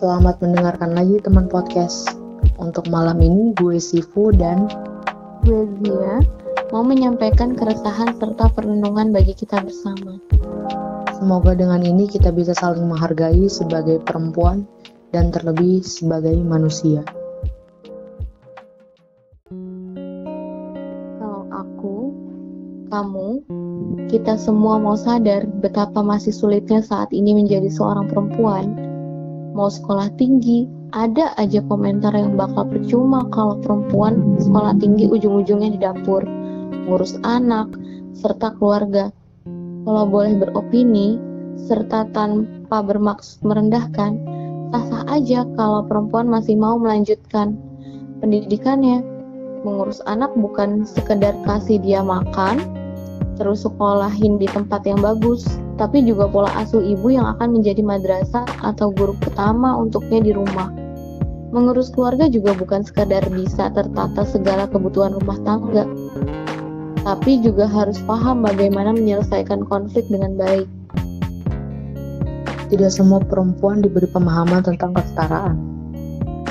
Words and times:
Selamat 0.00 0.40
mendengarkan 0.40 0.96
lagi 0.96 1.20
teman 1.20 1.44
podcast. 1.44 2.16
Untuk 2.56 2.88
malam 2.88 3.20
ini 3.20 3.52
gue 3.52 3.76
Sifu 3.76 4.32
dan 4.32 4.64
gue 5.44 5.68
Zia 5.84 6.24
mau 6.72 6.80
menyampaikan 6.80 7.52
keresahan 7.52 8.16
serta 8.16 8.48
perenungan 8.48 9.12
bagi 9.12 9.36
kita 9.36 9.60
bersama. 9.60 10.16
Semoga 11.20 11.52
dengan 11.52 11.84
ini 11.84 12.08
kita 12.08 12.32
bisa 12.32 12.56
saling 12.56 12.88
menghargai 12.88 13.44
sebagai 13.52 14.00
perempuan 14.00 14.64
dan 15.12 15.28
terlebih 15.28 15.84
sebagai 15.84 16.32
manusia. 16.48 17.04
Kalau 21.20 21.44
aku, 21.52 21.96
kamu, 22.88 23.28
kita 24.08 24.40
semua 24.40 24.80
mau 24.80 24.96
sadar 24.96 25.44
betapa 25.60 26.00
masih 26.00 26.32
sulitnya 26.32 26.80
saat 26.80 27.12
ini 27.12 27.36
menjadi 27.36 27.68
seorang 27.68 28.08
perempuan. 28.08 28.88
Mau 29.50 29.66
sekolah 29.66 30.14
tinggi, 30.14 30.70
ada 30.94 31.34
aja 31.34 31.58
komentar 31.66 32.14
yang 32.14 32.38
bakal 32.38 32.66
percuma 32.70 33.26
kalau 33.34 33.58
perempuan 33.58 34.38
sekolah 34.38 34.78
tinggi 34.78 35.10
ujung-ujungnya 35.10 35.74
di 35.74 35.78
dapur, 35.82 36.22
ngurus 36.86 37.18
anak, 37.26 37.66
serta 38.14 38.54
keluarga. 38.58 39.10
Kalau 39.86 40.04
boleh 40.06 40.38
beropini, 40.38 41.18
serta 41.66 42.06
tanpa 42.14 42.78
bermaksud 42.82 43.42
merendahkan, 43.42 44.22
sah-sah 44.70 45.02
aja 45.10 45.42
kalau 45.58 45.82
perempuan 45.82 46.30
masih 46.30 46.54
mau 46.54 46.78
melanjutkan 46.78 47.58
pendidikannya. 48.22 49.02
Mengurus 49.66 50.00
anak 50.08 50.32
bukan 50.38 50.88
sekedar 50.88 51.36
kasih 51.44 51.82
dia 51.82 52.00
makan, 52.00 52.64
terus 53.36 53.66
sekolahin 53.66 54.40
di 54.40 54.48
tempat 54.48 54.86
yang 54.88 55.02
bagus, 55.04 55.44
tapi 55.80 56.04
juga 56.04 56.28
pola 56.28 56.52
asuh 56.60 56.84
ibu 56.84 57.08
yang 57.08 57.24
akan 57.24 57.56
menjadi 57.56 57.80
madrasah 57.80 58.44
atau 58.60 58.92
guru 58.92 59.16
pertama 59.16 59.80
untuknya 59.80 60.20
di 60.20 60.36
rumah. 60.36 60.68
Mengurus 61.56 61.88
keluarga 61.88 62.28
juga 62.28 62.52
bukan 62.52 62.84
sekadar 62.84 63.24
bisa 63.32 63.72
tertata 63.72 64.28
segala 64.28 64.68
kebutuhan 64.68 65.16
rumah 65.16 65.40
tangga, 65.40 65.88
tapi 67.00 67.40
juga 67.40 67.64
harus 67.64 67.96
paham 68.04 68.44
bagaimana 68.44 68.92
menyelesaikan 68.92 69.64
konflik 69.72 70.04
dengan 70.12 70.36
baik. 70.36 70.68
Tidak 72.68 72.92
semua 72.92 73.24
perempuan 73.24 73.80
diberi 73.80 74.06
pemahaman 74.06 74.62
tentang 74.62 74.94
kesetaraan. 74.94 75.56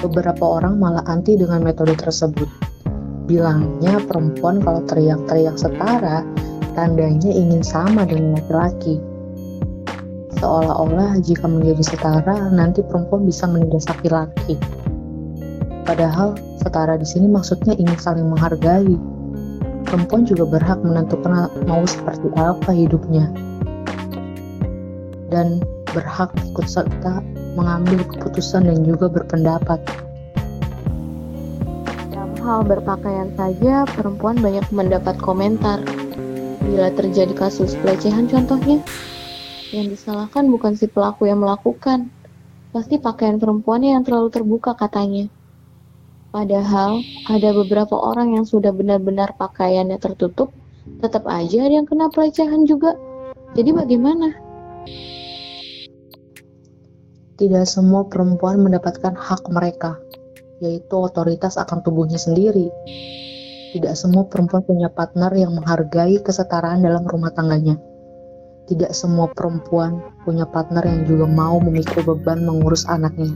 Beberapa 0.00 0.42
orang 0.42 0.80
malah 0.80 1.04
anti 1.06 1.36
dengan 1.36 1.60
metode 1.60 1.92
tersebut. 1.94 2.48
Bilangnya 3.28 4.00
perempuan 4.08 4.58
kalau 4.64 4.82
teriak-teriak 4.88 5.54
setara 5.54 6.26
tandanya 6.72 7.30
ingin 7.30 7.62
sama 7.62 8.08
dengan 8.08 8.40
laki-laki. 8.40 9.09
Seolah-olah 10.40 11.20
jika 11.20 11.44
menjadi 11.44 11.84
setara, 11.84 12.48
nanti 12.48 12.80
perempuan 12.80 13.28
bisa 13.28 13.44
menindas 13.44 13.84
laki-laki. 13.84 14.56
Padahal 15.84 16.32
setara 16.56 16.96
di 16.96 17.04
sini 17.04 17.28
maksudnya 17.28 17.76
ingin 17.76 18.00
saling 18.00 18.24
menghargai. 18.24 18.96
Perempuan 19.84 20.24
juga 20.24 20.48
berhak 20.48 20.80
menentukan 20.80 21.52
mau 21.68 21.84
seperti 21.84 22.32
apa 22.40 22.72
hidupnya. 22.72 23.28
Dan 25.28 25.60
berhak 25.92 26.32
ikut 26.40 26.66
serta 26.66 27.20
mengambil 27.52 28.00
keputusan 28.08 28.64
dan 28.64 28.80
juga 28.88 29.12
berpendapat. 29.12 29.76
Dalam 32.08 32.32
hal 32.40 32.60
berpakaian 32.64 33.28
saja, 33.36 33.84
perempuan 33.92 34.40
banyak 34.40 34.64
mendapat 34.72 35.20
komentar 35.20 35.84
Bila 36.60 36.92
terjadi 36.92 37.32
kasus 37.34 37.72
pelecehan 37.80 38.28
contohnya, 38.28 38.84
yang 39.70 39.86
disalahkan 39.90 40.50
bukan 40.50 40.74
si 40.74 40.90
pelaku 40.90 41.30
yang 41.30 41.42
melakukan, 41.42 42.10
pasti 42.74 42.98
pakaian 42.98 43.38
perempuannya 43.38 43.94
yang 43.98 44.02
terlalu 44.02 44.30
terbuka 44.30 44.74
katanya. 44.74 45.30
Padahal 46.30 47.02
ada 47.26 47.50
beberapa 47.50 47.98
orang 47.98 48.38
yang 48.38 48.46
sudah 48.46 48.70
benar-benar 48.70 49.34
pakaiannya 49.34 49.98
tertutup, 49.98 50.54
tetap 51.02 51.26
aja 51.26 51.66
ada 51.66 51.74
yang 51.82 51.86
kena 51.86 52.06
pelecehan 52.10 52.66
juga. 52.66 52.94
Jadi 53.58 53.70
bagaimana? 53.74 54.30
Tidak 57.34 57.64
semua 57.66 58.06
perempuan 58.06 58.62
mendapatkan 58.62 59.16
hak 59.16 59.48
mereka, 59.50 59.98
yaitu 60.62 60.94
otoritas 60.94 61.58
akan 61.58 61.82
tubuhnya 61.82 62.20
sendiri. 62.20 62.70
Tidak 63.74 63.94
semua 63.94 64.26
perempuan 64.26 64.62
punya 64.62 64.90
partner 64.90 65.30
yang 65.34 65.54
menghargai 65.54 66.22
kesetaraan 66.22 66.82
dalam 66.82 67.06
rumah 67.06 67.34
tangganya. 67.34 67.89
Tidak 68.70 68.94
semua 68.94 69.26
perempuan 69.34 69.98
punya 70.22 70.46
partner 70.46 70.86
yang 70.86 71.02
juga 71.02 71.26
mau 71.26 71.58
memikul 71.58 72.06
beban 72.06 72.46
mengurus 72.46 72.86
anaknya. 72.86 73.34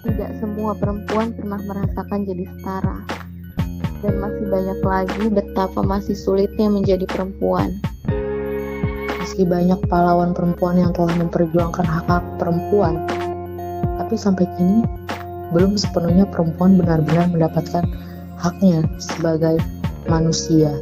Tidak 0.00 0.40
semua 0.40 0.72
perempuan 0.72 1.36
pernah 1.36 1.60
merasakan 1.60 2.24
jadi 2.24 2.48
setara. 2.48 3.04
Dan 4.00 4.16
masih 4.16 4.48
banyak 4.48 4.80
lagi 4.80 5.24
betapa 5.28 5.84
masih 5.84 6.16
sulitnya 6.16 6.72
menjadi 6.72 7.04
perempuan. 7.04 7.68
Meski 9.20 9.44
banyak 9.44 9.84
pahlawan 9.92 10.32
perempuan 10.32 10.80
yang 10.80 10.96
telah 10.96 11.12
memperjuangkan 11.12 11.84
hak-hak 11.84 12.24
perempuan, 12.40 13.04
tapi 14.00 14.16
sampai 14.16 14.48
kini 14.56 14.88
belum 15.52 15.76
sepenuhnya 15.76 16.24
perempuan 16.32 16.80
benar-benar 16.80 17.28
mendapatkan 17.28 17.84
haknya 18.40 18.88
sebagai 18.96 19.60
manusia. 20.08 20.72